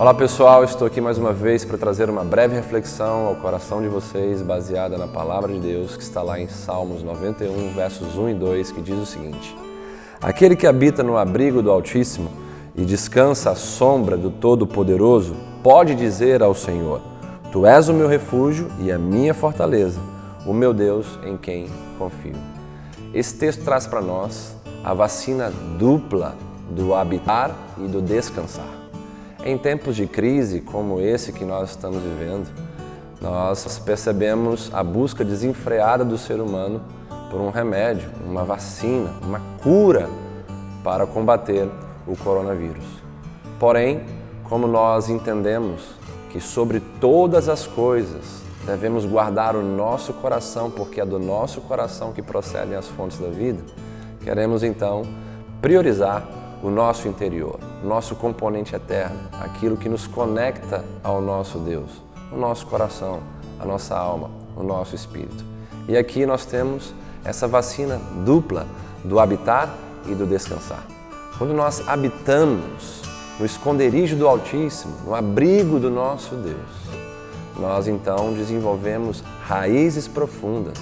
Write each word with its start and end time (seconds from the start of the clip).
Olá 0.00 0.14
pessoal, 0.14 0.64
estou 0.64 0.86
aqui 0.86 0.98
mais 0.98 1.18
uma 1.18 1.30
vez 1.30 1.62
para 1.62 1.76
trazer 1.76 2.08
uma 2.08 2.24
breve 2.24 2.54
reflexão 2.54 3.26
ao 3.26 3.36
coração 3.36 3.82
de 3.82 3.88
vocês, 3.88 4.40
baseada 4.40 4.96
na 4.96 5.06
palavra 5.06 5.52
de 5.52 5.58
Deus 5.58 5.94
que 5.94 6.02
está 6.02 6.22
lá 6.22 6.40
em 6.40 6.48
Salmos 6.48 7.02
91, 7.02 7.74
versos 7.74 8.16
1 8.16 8.30
e 8.30 8.34
2, 8.34 8.72
que 8.72 8.80
diz 8.80 8.96
o 8.96 9.04
seguinte: 9.04 9.54
Aquele 10.18 10.56
que 10.56 10.66
habita 10.66 11.02
no 11.02 11.18
abrigo 11.18 11.60
do 11.60 11.70
Altíssimo 11.70 12.30
e 12.74 12.82
descansa 12.82 13.50
à 13.50 13.54
sombra 13.54 14.16
do 14.16 14.30
Todo-Poderoso, 14.30 15.36
pode 15.62 15.94
dizer 15.94 16.42
ao 16.42 16.54
Senhor: 16.54 17.02
Tu 17.52 17.66
és 17.66 17.90
o 17.90 17.92
meu 17.92 18.08
refúgio 18.08 18.68
e 18.78 18.90
a 18.90 18.96
minha 18.96 19.34
fortaleza, 19.34 20.00
o 20.46 20.54
meu 20.54 20.72
Deus 20.72 21.18
em 21.26 21.36
quem 21.36 21.68
confio. 21.98 22.36
Esse 23.12 23.34
texto 23.34 23.64
traz 23.64 23.86
para 23.86 24.00
nós 24.00 24.56
a 24.82 24.94
vacina 24.94 25.52
dupla 25.78 26.34
do 26.70 26.94
habitar 26.94 27.54
e 27.76 27.86
do 27.86 28.00
descansar. 28.00 28.79
Em 29.42 29.56
tempos 29.56 29.96
de 29.96 30.06
crise 30.06 30.60
como 30.60 31.00
esse 31.00 31.32
que 31.32 31.46
nós 31.46 31.70
estamos 31.70 32.02
vivendo, 32.02 32.46
nós 33.22 33.78
percebemos 33.78 34.70
a 34.72 34.84
busca 34.84 35.24
desenfreada 35.24 36.04
do 36.04 36.18
ser 36.18 36.40
humano 36.40 36.82
por 37.30 37.40
um 37.40 37.48
remédio, 37.48 38.10
uma 38.26 38.44
vacina, 38.44 39.10
uma 39.22 39.40
cura 39.62 40.10
para 40.84 41.06
combater 41.06 41.66
o 42.06 42.14
coronavírus. 42.16 42.84
Porém, 43.58 44.04
como 44.44 44.66
nós 44.66 45.08
entendemos 45.08 45.94
que 46.28 46.38
sobre 46.38 46.80
todas 47.00 47.48
as 47.48 47.66
coisas 47.66 48.42
devemos 48.66 49.06
guardar 49.06 49.56
o 49.56 49.62
nosso 49.62 50.12
coração, 50.12 50.70
porque 50.70 51.00
é 51.00 51.06
do 51.06 51.18
nosso 51.18 51.62
coração 51.62 52.12
que 52.12 52.20
procedem 52.20 52.76
as 52.76 52.88
fontes 52.88 53.18
da 53.18 53.28
vida, 53.28 53.62
queremos 54.22 54.62
então 54.62 55.02
priorizar 55.62 56.26
o 56.62 56.70
nosso 56.70 57.08
interior, 57.08 57.58
o 57.82 57.86
nosso 57.86 58.14
componente 58.14 58.74
eterno, 58.74 59.18
aquilo 59.40 59.76
que 59.76 59.88
nos 59.88 60.06
conecta 60.06 60.84
ao 61.02 61.20
nosso 61.20 61.58
Deus, 61.58 61.90
o 62.32 62.36
nosso 62.36 62.66
coração, 62.66 63.20
a 63.58 63.64
nossa 63.64 63.96
alma, 63.96 64.30
o 64.56 64.62
nosso 64.62 64.94
espírito. 64.94 65.44
E 65.88 65.96
aqui 65.96 66.26
nós 66.26 66.44
temos 66.44 66.94
essa 67.24 67.48
vacina 67.48 68.00
dupla 68.24 68.66
do 69.04 69.18
habitar 69.18 69.74
e 70.06 70.14
do 70.14 70.26
descansar. 70.26 70.84
Quando 71.38 71.54
nós 71.54 71.86
habitamos 71.88 73.02
no 73.38 73.46
esconderijo 73.46 74.16
do 74.16 74.28
Altíssimo, 74.28 74.94
no 75.06 75.14
abrigo 75.14 75.78
do 75.78 75.90
nosso 75.90 76.34
Deus, 76.34 76.90
nós 77.58 77.88
então 77.88 78.32
desenvolvemos 78.32 79.24
raízes 79.42 80.06
profundas, 80.06 80.78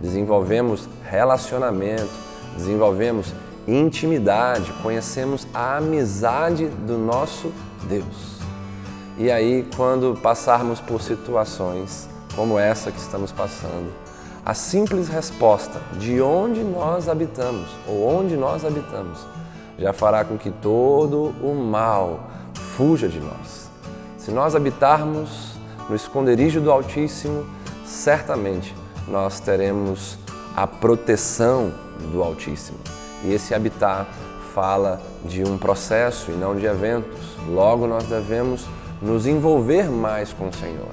desenvolvemos 0.00 0.88
relacionamento, 1.04 2.08
desenvolvemos 2.56 3.32
intimidade, 3.68 4.72
conhecemos 4.82 5.46
a 5.52 5.76
amizade 5.76 6.66
do 6.68 6.96
nosso 6.96 7.52
Deus. 7.88 8.38
E 9.18 9.30
aí, 9.30 9.66
quando 9.76 10.18
passarmos 10.22 10.80
por 10.80 11.02
situações 11.02 12.08
como 12.34 12.58
essa 12.58 12.90
que 12.90 12.98
estamos 12.98 13.30
passando, 13.30 13.92
a 14.44 14.54
simples 14.54 15.08
resposta 15.08 15.80
de 15.98 16.20
onde 16.22 16.62
nós 16.62 17.08
habitamos 17.08 17.68
ou 17.86 18.08
onde 18.08 18.36
nós 18.36 18.64
habitamos 18.64 19.18
já 19.78 19.92
fará 19.92 20.24
com 20.24 20.36
que 20.36 20.50
todo 20.50 21.34
o 21.42 21.54
mal 21.54 22.28
fuja 22.76 23.08
de 23.08 23.20
nós. 23.20 23.70
Se 24.16 24.30
nós 24.30 24.54
habitarmos 24.56 25.52
no 25.88 25.94
esconderijo 25.94 26.60
do 26.60 26.70
Altíssimo, 26.70 27.46
certamente 27.84 28.74
nós 29.06 29.40
teremos 29.40 30.18
a 30.56 30.66
proteção 30.66 31.72
do 32.12 32.22
Altíssimo. 32.22 32.97
E 33.24 33.32
esse 33.32 33.54
habitar 33.54 34.06
fala 34.54 35.00
de 35.24 35.44
um 35.44 35.56
processo 35.56 36.30
e 36.30 36.34
não 36.34 36.56
de 36.56 36.66
eventos. 36.66 37.36
Logo, 37.48 37.86
nós 37.86 38.04
devemos 38.04 38.66
nos 39.00 39.26
envolver 39.26 39.88
mais 39.90 40.32
com 40.32 40.48
o 40.48 40.52
Senhor. 40.52 40.88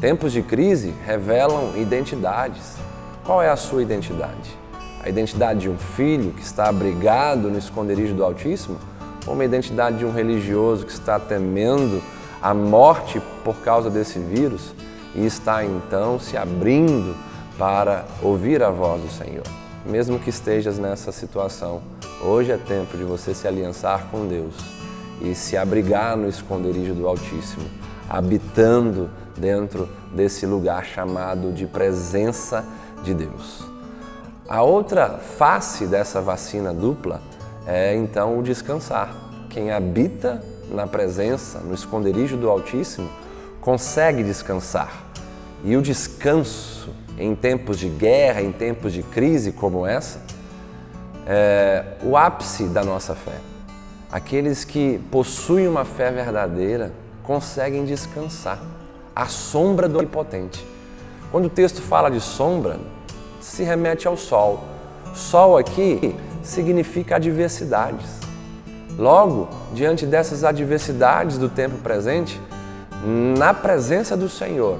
Tempos 0.00 0.32
de 0.32 0.42
crise 0.42 0.94
revelam 1.04 1.76
identidades. 1.76 2.76
Qual 3.24 3.42
é 3.42 3.48
a 3.48 3.56
sua 3.56 3.82
identidade? 3.82 4.56
A 5.02 5.08
identidade 5.08 5.60
de 5.60 5.68
um 5.68 5.76
filho 5.76 6.32
que 6.32 6.42
está 6.42 6.68
abrigado 6.68 7.50
no 7.50 7.58
esconderijo 7.58 8.14
do 8.14 8.24
Altíssimo? 8.24 8.78
Ou 9.26 9.34
uma 9.34 9.44
identidade 9.44 9.98
de 9.98 10.04
um 10.04 10.12
religioso 10.12 10.86
que 10.86 10.92
está 10.92 11.18
temendo 11.18 12.02
a 12.40 12.54
morte 12.54 13.20
por 13.44 13.56
causa 13.56 13.90
desse 13.90 14.18
vírus 14.18 14.72
e 15.14 15.26
está 15.26 15.64
então 15.64 16.18
se 16.18 16.36
abrindo 16.36 17.14
para 17.58 18.04
ouvir 18.22 18.62
a 18.62 18.70
voz 18.70 19.02
do 19.02 19.10
Senhor? 19.10 19.67
Mesmo 19.86 20.18
que 20.18 20.30
estejas 20.30 20.78
nessa 20.78 21.12
situação, 21.12 21.82
hoje 22.22 22.52
é 22.52 22.56
tempo 22.56 22.96
de 22.96 23.04
você 23.04 23.34
se 23.34 23.46
aliançar 23.46 24.08
com 24.10 24.26
Deus 24.26 24.54
e 25.20 25.34
se 25.34 25.56
abrigar 25.56 26.16
no 26.16 26.28
esconderijo 26.28 26.94
do 26.94 27.06
Altíssimo, 27.06 27.64
habitando 28.08 29.10
dentro 29.36 29.88
desse 30.12 30.46
lugar 30.46 30.84
chamado 30.84 31.52
de 31.52 31.66
presença 31.66 32.64
de 33.02 33.14
Deus. 33.14 33.64
A 34.48 34.62
outra 34.62 35.18
face 35.18 35.86
dessa 35.86 36.20
vacina 36.20 36.72
dupla 36.72 37.20
é 37.66 37.94
então 37.94 38.38
o 38.38 38.42
descansar. 38.42 39.14
Quem 39.50 39.70
habita 39.70 40.42
na 40.70 40.86
presença, 40.86 41.58
no 41.60 41.74
esconderijo 41.74 42.36
do 42.36 42.48
Altíssimo, 42.48 43.08
consegue 43.60 44.22
descansar. 44.22 45.07
E 45.64 45.76
o 45.76 45.82
descanso 45.82 46.90
em 47.18 47.34
tempos 47.34 47.78
de 47.78 47.88
guerra, 47.88 48.40
em 48.40 48.52
tempos 48.52 48.92
de 48.92 49.02
crise 49.02 49.52
como 49.52 49.86
essa, 49.86 50.20
é 51.26 51.84
o 52.02 52.16
ápice 52.16 52.64
da 52.64 52.84
nossa 52.84 53.14
fé. 53.14 53.36
Aqueles 54.10 54.64
que 54.64 55.00
possuem 55.10 55.68
uma 55.68 55.84
fé 55.84 56.10
verdadeira 56.10 56.92
conseguem 57.22 57.84
descansar 57.84 58.58
à 59.14 59.26
sombra 59.26 59.88
do 59.88 59.98
Onipotente. 59.98 60.64
Quando 61.30 61.46
o 61.46 61.50
texto 61.50 61.82
fala 61.82 62.08
de 62.08 62.20
sombra, 62.20 62.78
se 63.40 63.62
remete 63.62 64.08
ao 64.08 64.16
sol. 64.16 64.64
Sol 65.14 65.58
aqui 65.58 66.16
significa 66.42 67.16
adversidades. 67.16 68.06
Logo, 68.96 69.48
diante 69.74 70.06
dessas 70.06 70.44
adversidades 70.44 71.36
do 71.36 71.48
tempo 71.48 71.76
presente, 71.78 72.40
na 73.36 73.52
presença 73.52 74.16
do 74.16 74.28
Senhor, 74.28 74.78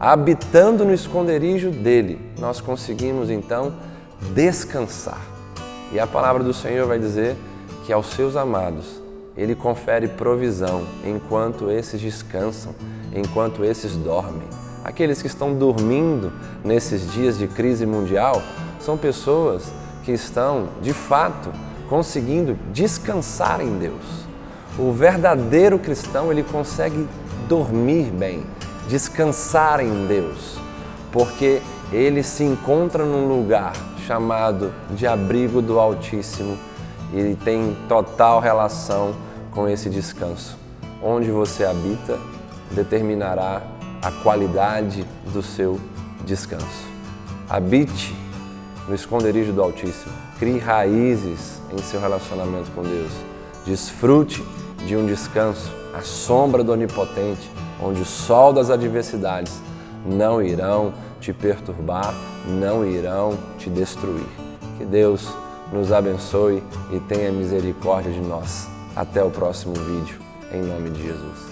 habitando 0.00 0.82
no 0.82 0.94
esconderijo 0.94 1.70
dele, 1.70 2.18
nós 2.38 2.58
conseguimos 2.58 3.28
então 3.28 3.74
descansar. 4.32 5.20
E 5.92 6.00
a 6.00 6.06
palavra 6.06 6.42
do 6.42 6.54
Senhor 6.54 6.86
vai 6.86 6.98
dizer 6.98 7.36
que 7.84 7.92
aos 7.92 8.06
seus 8.06 8.34
amados 8.34 9.02
ele 9.36 9.54
confere 9.54 10.08
provisão 10.08 10.86
enquanto 11.04 11.70
esses 11.70 12.00
descansam, 12.00 12.74
enquanto 13.14 13.62
esses 13.62 13.94
dormem. 13.94 14.48
Aqueles 14.82 15.20
que 15.20 15.26
estão 15.26 15.54
dormindo 15.54 16.32
nesses 16.64 17.12
dias 17.12 17.36
de 17.36 17.46
crise 17.46 17.84
mundial 17.84 18.42
são 18.80 18.96
pessoas 18.96 19.70
que 20.02 20.12
estão, 20.12 20.68
de 20.80 20.94
fato, 20.94 21.50
conseguindo 21.90 22.56
descansar 22.72 23.60
em 23.60 23.78
Deus. 23.78 24.24
O 24.78 24.92
verdadeiro 24.92 25.78
cristão, 25.78 26.32
ele 26.32 26.42
consegue 26.42 27.06
dormir 27.46 28.10
bem, 28.10 28.44
descansar 28.88 29.80
em 29.80 30.06
Deus, 30.06 30.58
porque 31.12 31.60
ele 31.92 32.22
se 32.22 32.44
encontra 32.44 33.04
num 33.04 33.28
lugar 33.28 33.72
chamado 34.06 34.72
de 34.90 35.06
abrigo 35.06 35.60
do 35.60 35.78
Altíssimo 35.78 36.56
e 37.12 37.34
tem 37.44 37.76
total 37.88 38.40
relação 38.40 39.14
com 39.50 39.68
esse 39.68 39.90
descanso. 39.90 40.56
Onde 41.02 41.30
você 41.30 41.64
habita 41.64 42.18
determinará 42.70 43.62
a 44.02 44.10
qualidade 44.10 45.04
do 45.32 45.42
seu 45.42 45.80
descanso. 46.24 46.88
Habite 47.48 48.14
no 48.88 48.94
esconderijo 48.94 49.52
do 49.52 49.62
Altíssimo, 49.62 50.12
crie 50.38 50.58
raízes 50.58 51.60
em 51.72 51.78
seu 51.78 52.00
relacionamento 52.00 52.70
com 52.72 52.82
Deus, 52.82 53.12
desfrute 53.64 54.44
de 54.86 54.96
um 54.96 55.06
descanso 55.06 55.70
à 55.94 56.02
sombra 56.02 56.64
do 56.64 56.72
Onipotente 56.72 57.50
onde 57.82 58.02
o 58.02 58.04
sol 58.04 58.52
das 58.52 58.70
adversidades 58.70 59.60
não 60.04 60.42
irão 60.42 60.92
te 61.20 61.32
perturbar, 61.32 62.14
não 62.46 62.84
irão 62.86 63.36
te 63.58 63.68
destruir. 63.70 64.26
Que 64.78 64.84
Deus 64.84 65.28
nos 65.72 65.92
abençoe 65.92 66.62
e 66.92 67.00
tenha 67.00 67.30
misericórdia 67.30 68.12
de 68.12 68.20
nós. 68.20 68.68
Até 68.94 69.22
o 69.22 69.30
próximo 69.30 69.74
vídeo, 69.74 70.18
em 70.52 70.62
nome 70.62 70.90
de 70.90 71.02
Jesus. 71.02 71.50